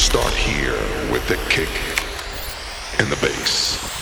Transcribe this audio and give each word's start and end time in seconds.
start 0.00 0.32
here 0.32 0.72
with 1.12 1.28
the 1.28 1.36
kick 1.50 1.68
and 2.98 3.12
the 3.12 3.16
bass. 3.16 3.99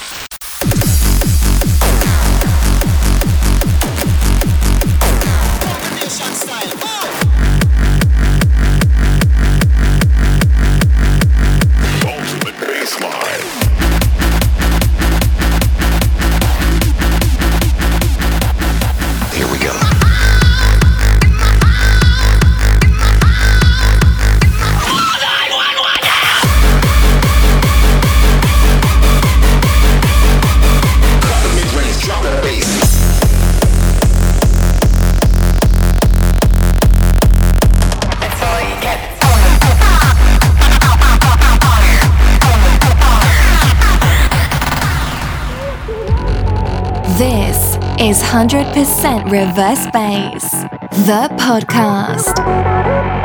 100% 48.28 49.30
Reverse 49.30 49.86
Bass, 49.90 50.50
the 51.06 51.28
podcast. 51.38 53.17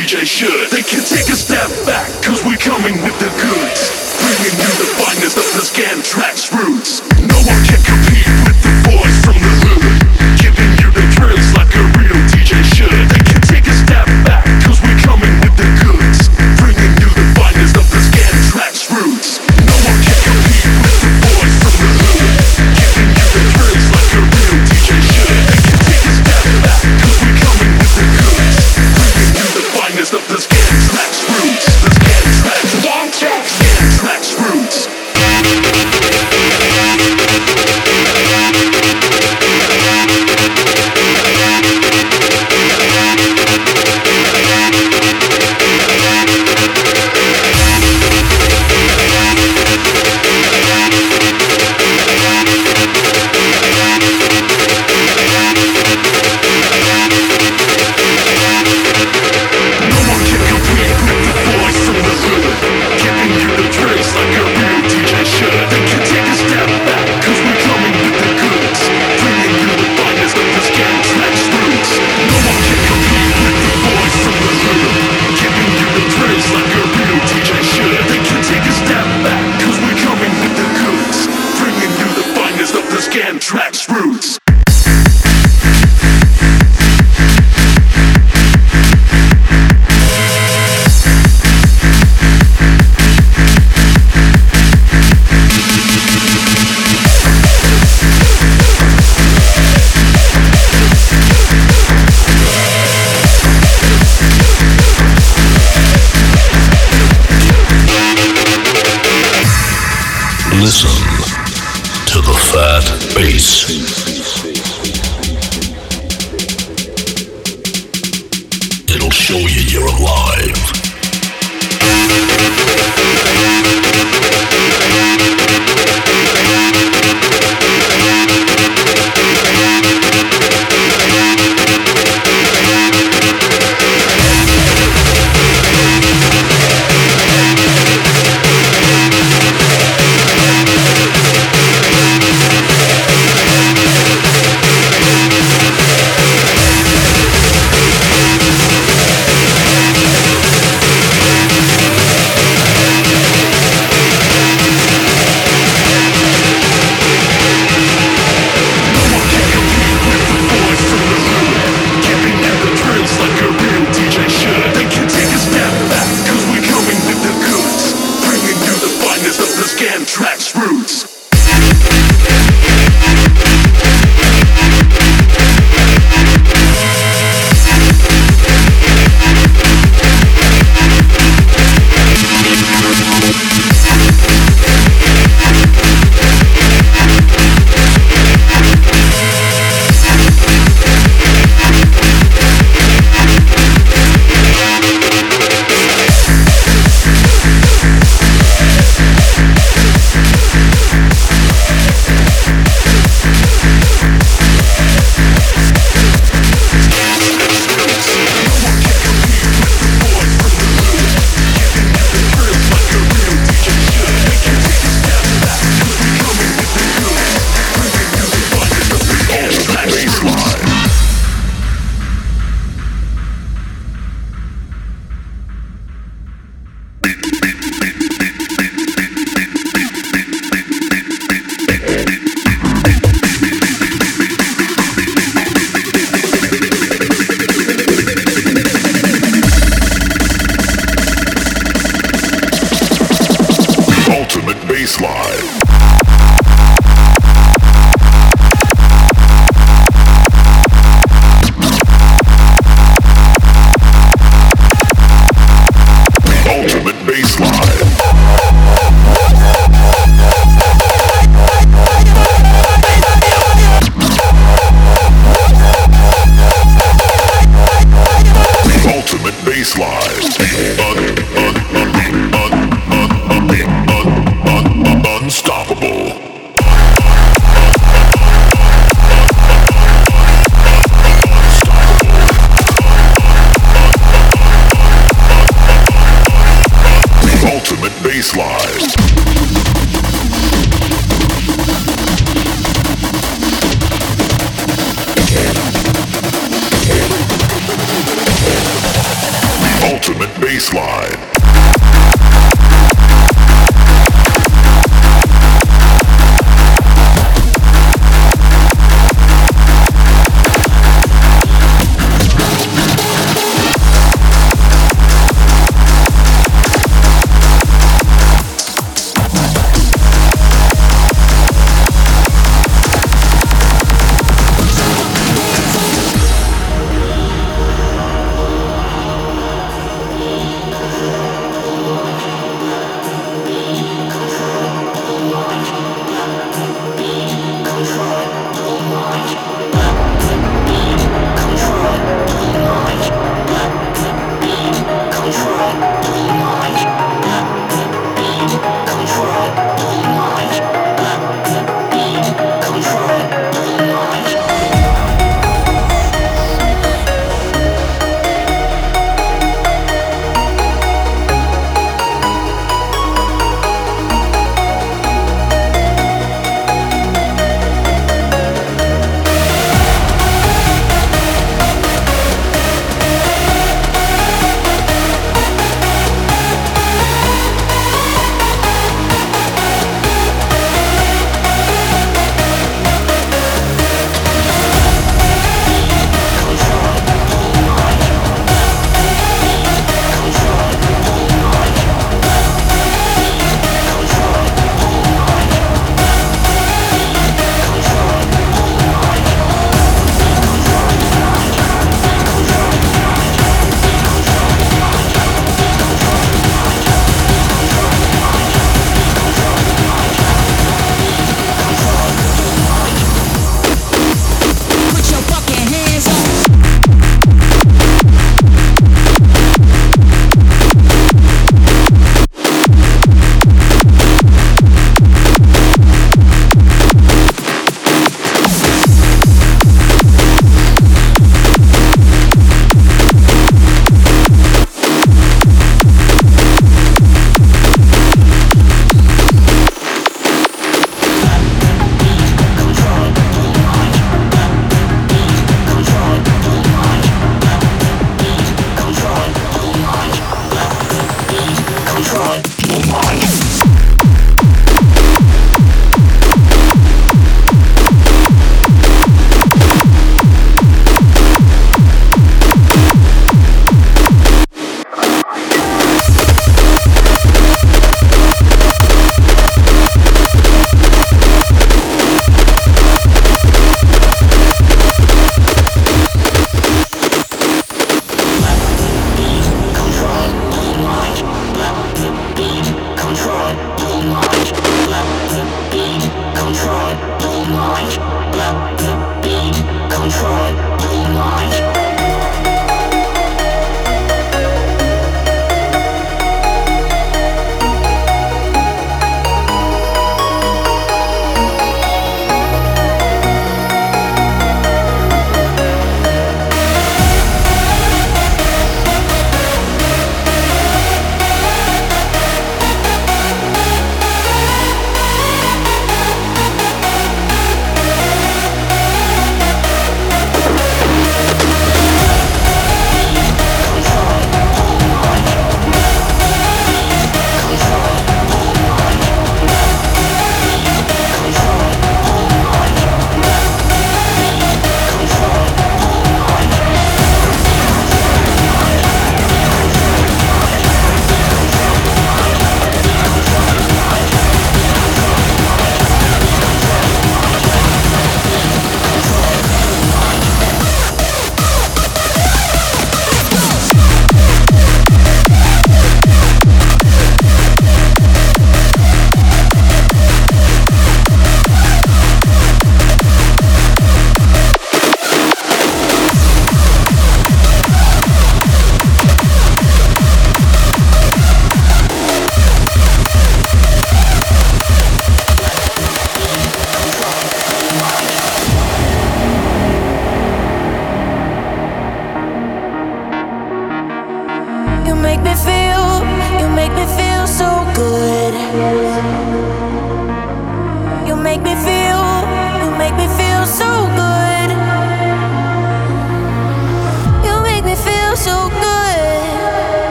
Roots. 0.00 0.79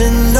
You've 0.00 0.37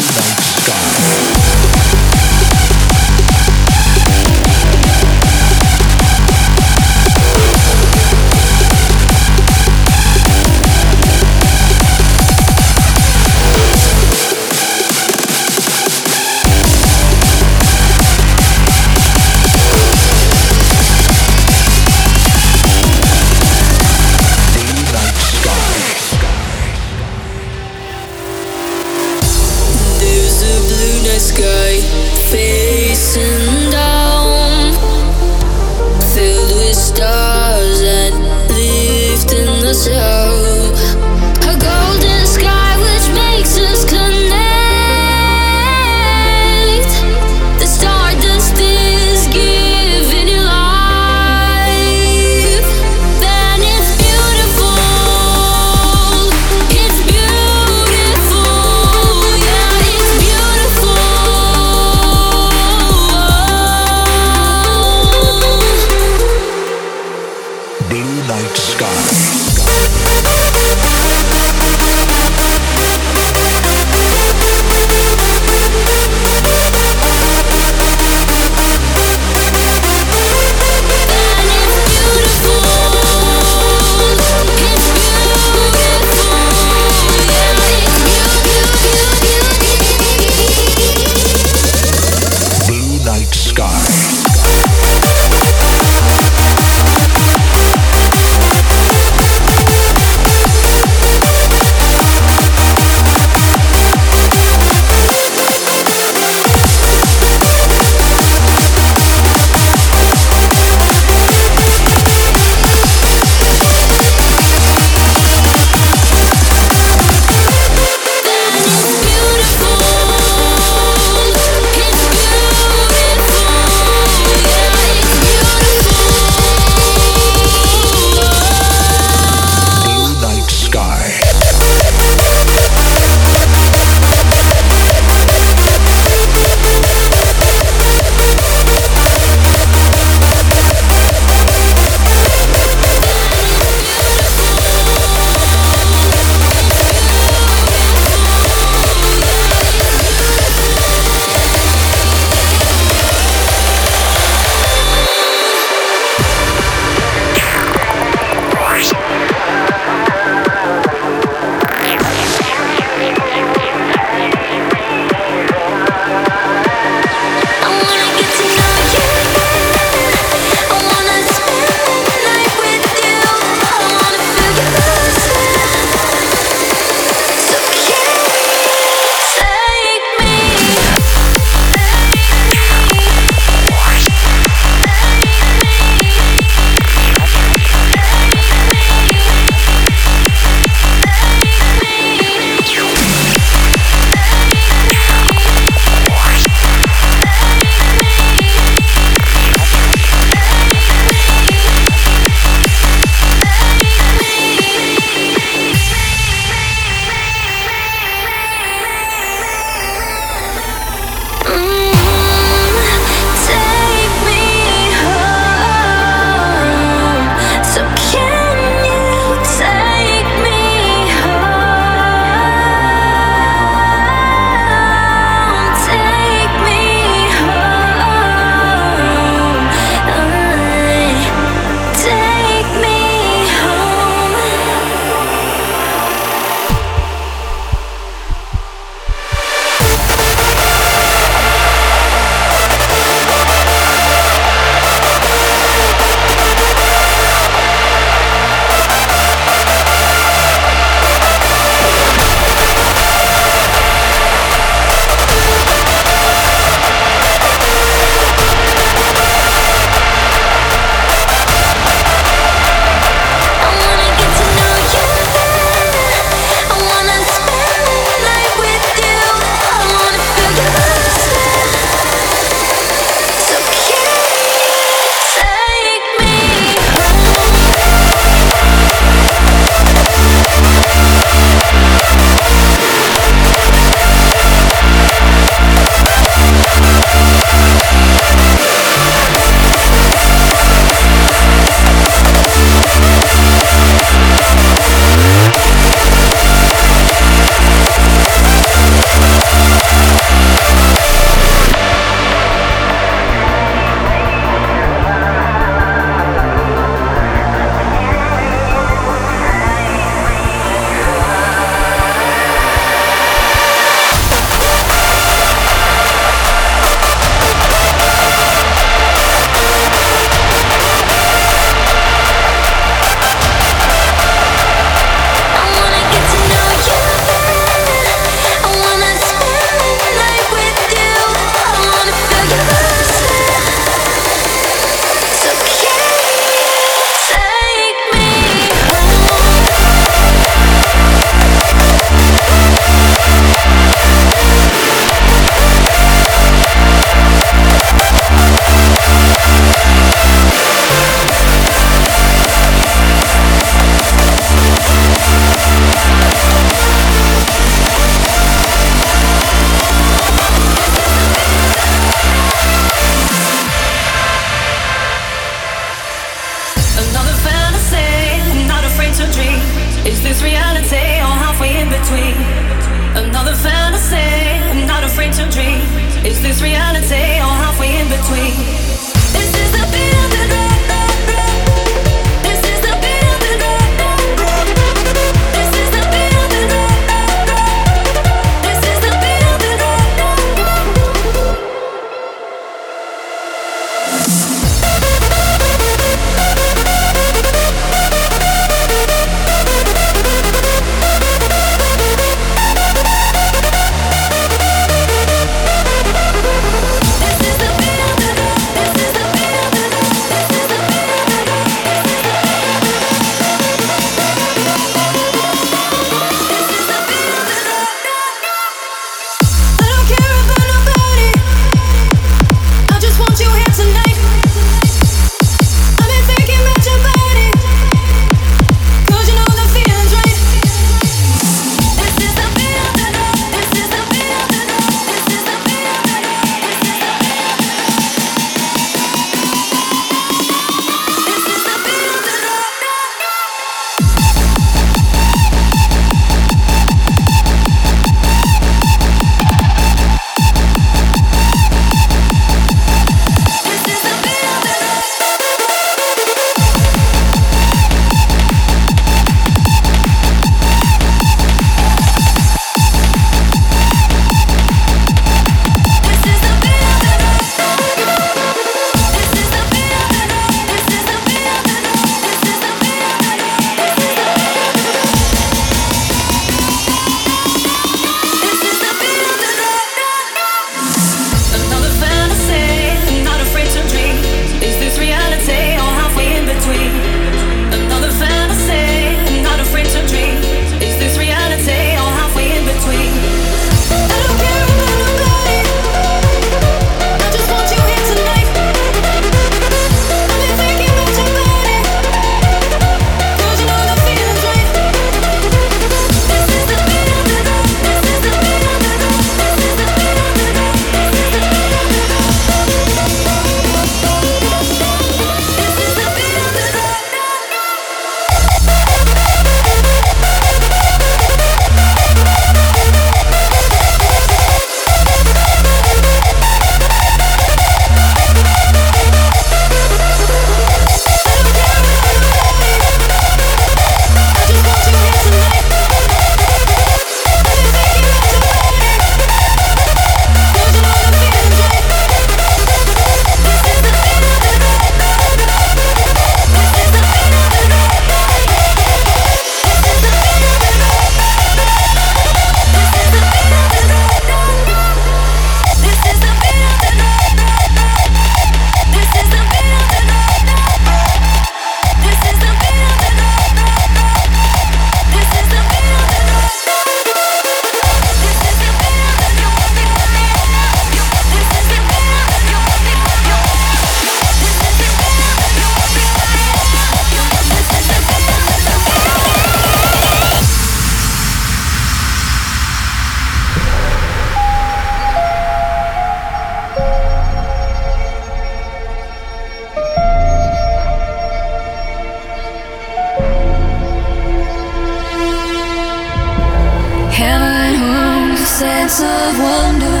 A 597.24 598.46
sense 598.46 599.00
of 599.00 599.38
wonder? 599.38 600.00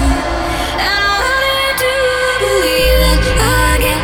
And 0.76 1.00
I 1.02 1.74
do 1.84 1.96
believe 2.44 2.98
that 3.04 3.24
I 3.40 3.78
get 3.80 4.02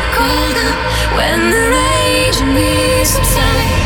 when 1.15 1.39
the 1.51 1.63
rage 1.75 2.41
in 2.41 2.55
me 2.55 3.05
subsides. 3.05 3.80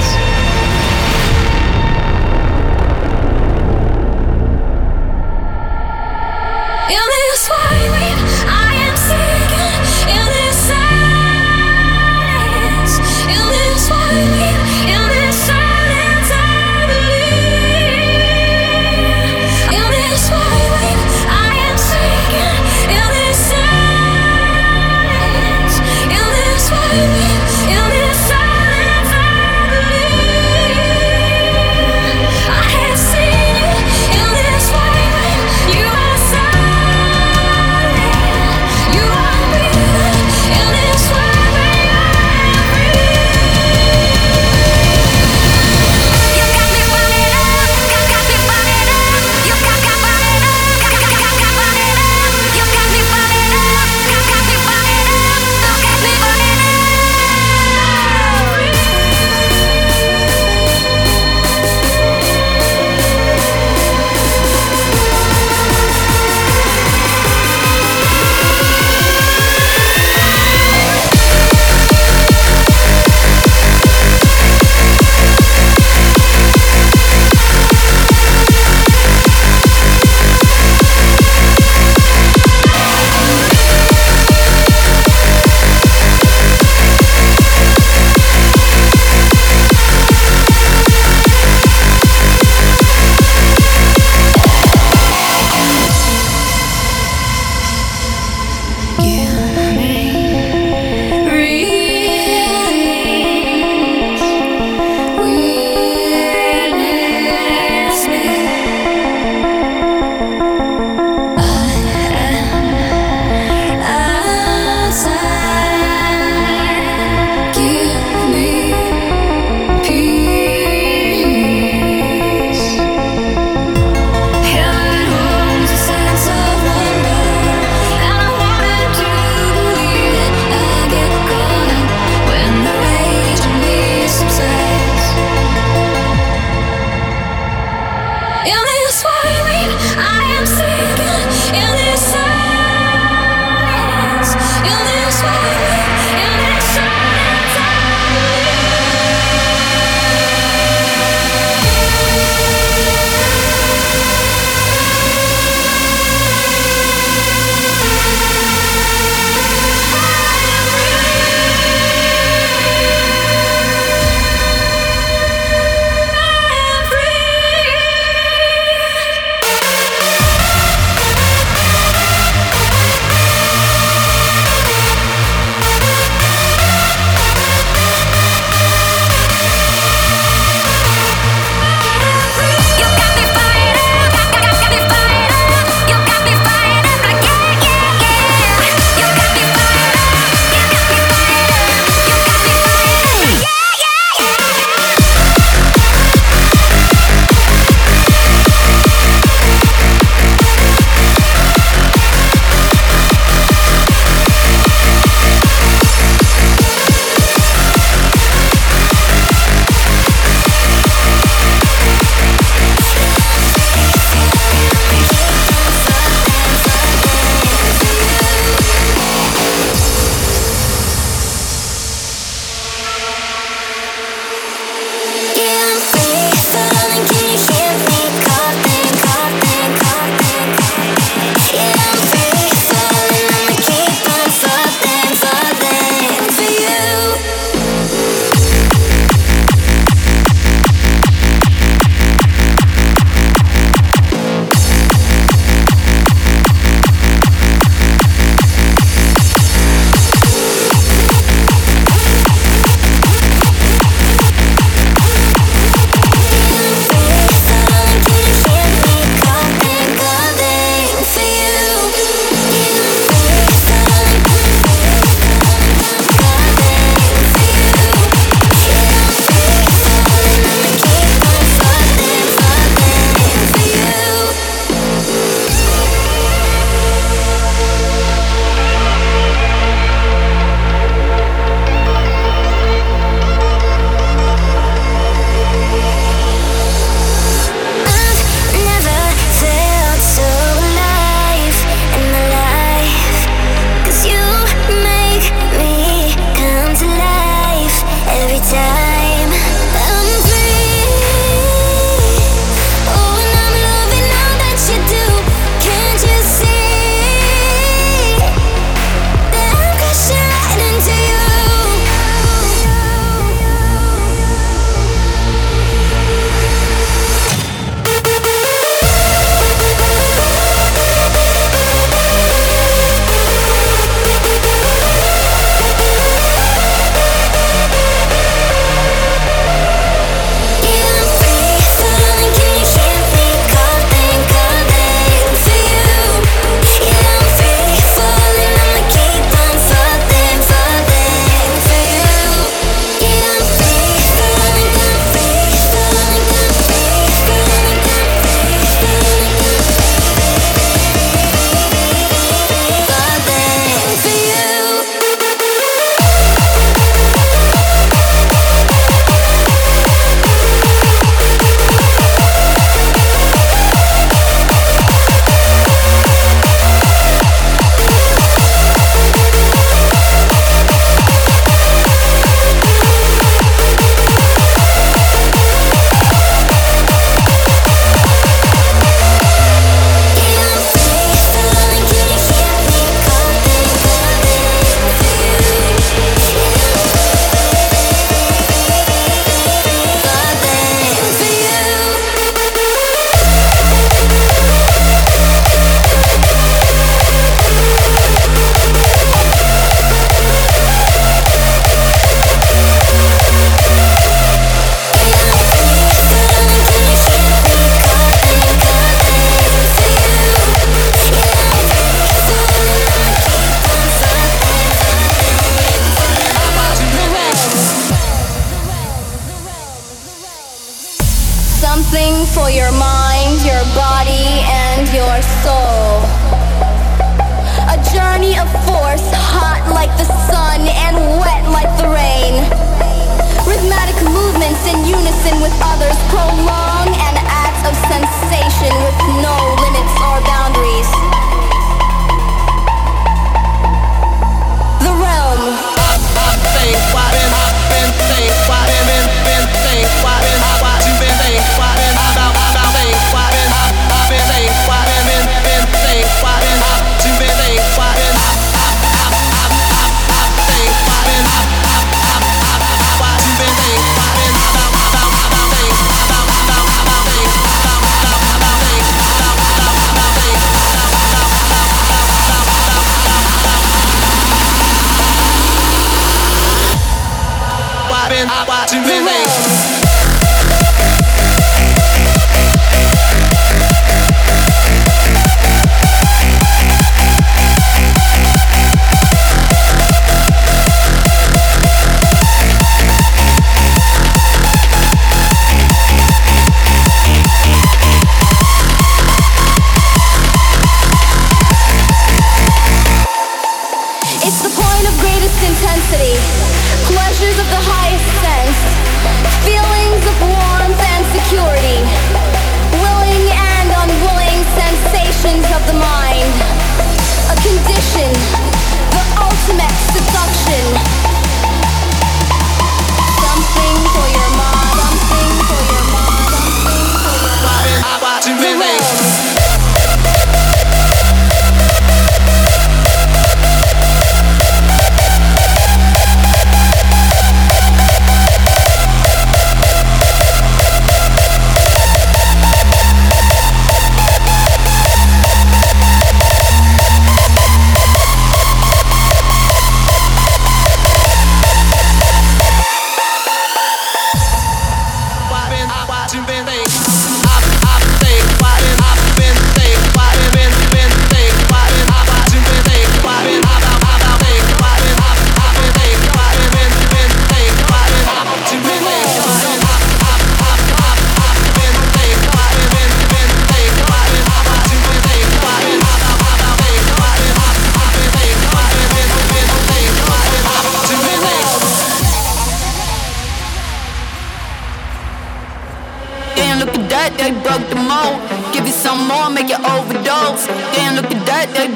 been, 478.16 478.30
I 478.30 478.46
watch 478.48 478.72
you 478.72 478.82
been. 478.82 479.75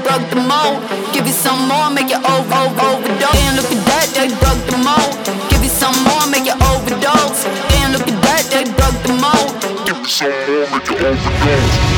broke 0.10 0.30
the 0.30 0.42
mold. 0.42 0.82
Give 1.14 1.28
you 1.28 1.34
some 1.34 1.68
more, 1.68 1.90
make 1.94 2.10
you 2.10 2.18
over, 2.18 2.58
over, 2.66 2.82
overdose. 2.98 3.38
And 3.46 3.56
look 3.58 3.70
at 3.70 3.82
that, 3.90 4.08
they 4.18 4.30
broke 4.42 4.64
the 4.66 4.78
mold. 4.82 5.14
Give 5.50 5.62
you 5.62 5.70
some 5.70 5.94
more, 6.04 6.26
make 6.34 6.46
you 6.50 6.58
overdose. 6.74 7.46
And 7.78 7.94
look 7.94 8.08
at 8.10 8.18
that, 8.26 8.44
they 8.50 8.66
broke 8.74 8.98
the 9.06 9.14
mold. 9.22 9.54
Give 9.86 9.98
you 10.02 10.10
some 10.10 10.34
more, 10.50 10.66
make 10.74 10.90
you 10.90 10.98
overdose. 10.98 11.89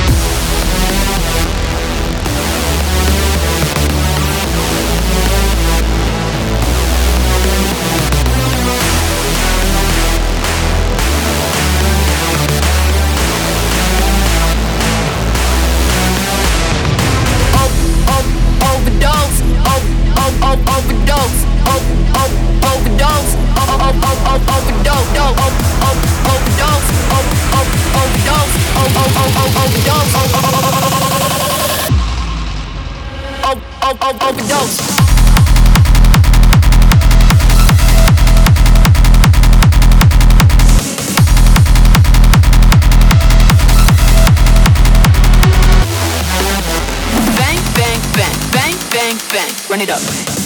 bang, 48.52 48.78
bang, 48.92 49.18
bang, 49.32 49.50
run 49.70 49.82
it 49.82 49.90
up. 49.90 50.41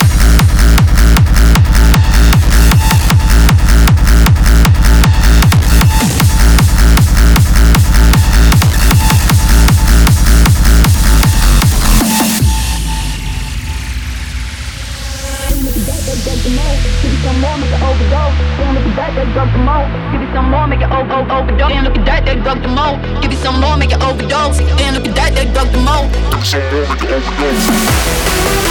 overdose. 21.29 21.71
And 21.71 21.85
look 21.85 21.97
at 21.97 22.05
that, 22.05 22.25
they 22.25 22.35
broke 22.35 22.61
the 22.61 22.67
mold. 22.69 23.01
Give 23.21 23.31
you 23.31 23.37
some 23.39 23.59
more, 23.59 23.77
make 23.77 23.91
you 23.91 23.97
overdose. 23.97 24.59
And 24.59 24.95
look 24.95 25.07
at 25.07 25.15
that, 25.15 25.33
they 25.35 25.45
broke 25.51 25.71
the 25.71 25.79
mold. 25.79 26.11
Give 26.31 26.39
you 26.39 26.45
some 26.45 26.63
more, 26.71 26.85
make 26.89 27.01
you 27.01 27.15
overdose. 27.15 28.65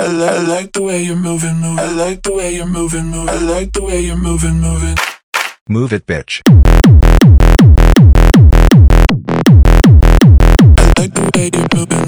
I, 0.00 0.40
like 0.46 0.72
the 0.72 0.80
way 0.80 1.02
you're 1.02 1.14
moving, 1.14 1.56
moving. 1.56 1.78
I 1.78 1.90
like 1.92 2.22
the 2.22 2.32
way 2.32 2.54
you're 2.54 2.64
moving, 2.64 3.08
moving. 3.08 3.28
I 3.28 3.36
like 3.36 3.72
the 3.72 3.82
way 3.82 4.00
you're 4.00 4.16
moving, 4.16 4.58
moving. 4.58 4.96
Move 5.68 5.92
it, 5.92 6.06
bitch. 6.06 6.40
I 10.78 10.92
like 10.96 11.12
the 11.12 11.30
way 11.34 11.50
you're 11.52 11.68
moving. 11.74 11.99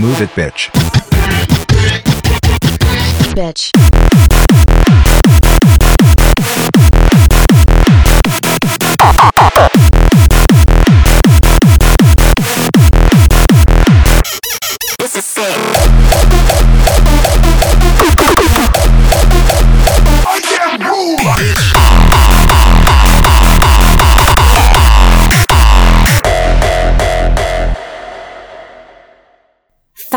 Move 0.00 0.20
it, 0.20 0.30
bitch. 0.30 0.70
Bitch. 3.34 4.27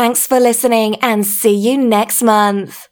Thanks 0.02 0.26
for 0.26 0.40
listening 0.40 0.96
and 0.96 1.24
see 1.24 1.54
you 1.54 1.78
next 1.78 2.24
month. 2.24 2.88